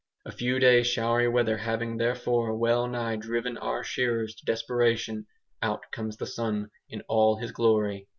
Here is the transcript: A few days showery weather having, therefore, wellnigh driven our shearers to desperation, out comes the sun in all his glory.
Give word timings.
A 0.25 0.31
few 0.31 0.57
days 0.57 0.87
showery 0.87 1.27
weather 1.27 1.57
having, 1.57 1.97
therefore, 1.97 2.57
wellnigh 2.57 3.17
driven 3.17 3.55
our 3.59 3.83
shearers 3.83 4.33
to 4.33 4.45
desperation, 4.45 5.27
out 5.61 5.83
comes 5.91 6.17
the 6.17 6.25
sun 6.25 6.71
in 6.89 7.01
all 7.01 7.35
his 7.35 7.51
glory. 7.51 8.07